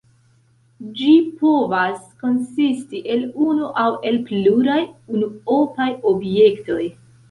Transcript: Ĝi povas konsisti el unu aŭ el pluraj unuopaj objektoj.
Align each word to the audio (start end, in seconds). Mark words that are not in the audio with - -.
Ĝi 0.99 1.09
povas 1.41 1.99
konsisti 2.25 3.03
el 3.17 3.29
unu 3.51 3.71
aŭ 3.85 3.89
el 4.13 4.21
pluraj 4.33 4.83
unuopaj 5.17 5.93
objektoj. 6.17 6.85